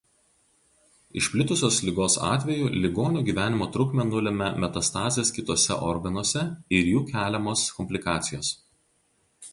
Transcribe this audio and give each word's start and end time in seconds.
Išplitusios 1.19 1.75
ligos 1.89 2.15
atveju 2.29 2.71
ligonio 2.85 3.21
gyvenimo 3.29 3.67
trukmę 3.75 4.07
nulemia 4.13 4.49
metastazės 4.65 5.33
kituose 5.39 5.79
organuose 5.93 6.47
ir 6.79 6.93
jų 6.95 7.05
sukeliamos 7.07 7.69
komplikacijos. 7.81 8.55